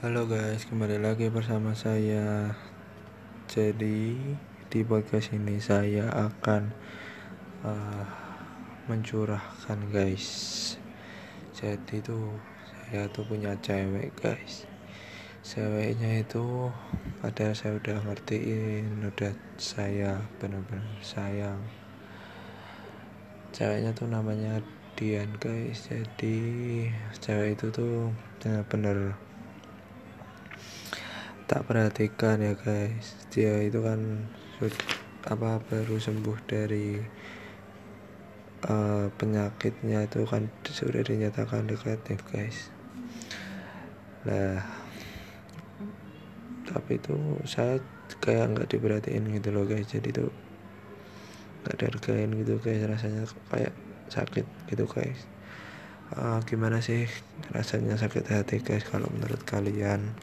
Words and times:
Halo 0.00 0.24
guys, 0.24 0.64
kembali 0.64 0.96
lagi 0.96 1.28
bersama 1.28 1.76
saya. 1.76 2.56
Jadi 3.52 4.16
di 4.72 4.80
podcast 4.80 5.28
ini 5.36 5.60
saya 5.60 6.08
akan 6.08 6.72
uh, 7.68 8.08
mencurahkan 8.88 9.92
guys. 9.92 10.24
Jadi 11.52 12.00
tuh 12.00 12.32
saya 12.64 13.12
tuh 13.12 13.28
punya 13.28 13.52
cewek 13.60 14.16
guys. 14.16 14.64
Ceweknya 15.44 16.24
itu 16.24 16.72
padahal 17.20 17.52
saya 17.52 17.76
udah 17.76 18.00
ngertiin, 18.00 19.04
udah 19.04 19.36
saya 19.60 20.16
benar-benar 20.40 20.96
sayang. 21.04 21.60
Ceweknya 23.52 23.92
tuh 23.92 24.08
namanya 24.08 24.64
Dian 24.96 25.36
guys. 25.36 25.92
Jadi 25.92 26.88
cewek 27.20 27.60
itu 27.60 27.68
tuh 27.68 28.16
benar-benar 28.40 29.28
tak 31.50 31.66
perhatikan 31.66 32.38
ya 32.38 32.54
guys. 32.54 33.18
Dia 33.34 33.58
itu 33.66 33.82
kan 33.82 34.30
apa 35.26 35.58
baru 35.66 35.98
sembuh 35.98 36.38
dari 36.46 37.02
uh, 38.70 39.10
penyakitnya 39.18 40.06
itu 40.06 40.22
kan 40.30 40.46
sudah 40.62 41.02
dinyatakan 41.02 41.66
negatif 41.66 42.22
guys. 42.30 42.70
Nah 44.30 44.62
tapi 46.70 47.02
itu 47.02 47.18
saya 47.50 47.82
kayak 48.22 48.54
nggak 48.54 48.70
diperhatiin 48.70 49.34
gitu 49.34 49.50
loh 49.50 49.66
guys. 49.66 49.90
Jadi 49.90 50.14
tuh 50.14 50.30
nggak 51.66 51.76
dihargain 51.82 52.30
gitu 52.30 52.62
guys. 52.62 52.86
Rasanya 52.86 53.26
kayak 53.50 53.74
sakit 54.06 54.46
gitu 54.70 54.86
guys. 54.86 55.26
Uh, 56.14 56.38
gimana 56.46 56.78
sih 56.78 57.10
rasanya 57.50 57.98
sakit 57.98 58.30
hati 58.30 58.62
guys 58.62 58.86
kalau 58.86 59.10
menurut 59.10 59.42
kalian 59.42 60.14